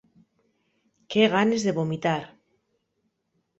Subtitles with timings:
[1.11, 2.23] ¡Qué ganes de vomitar!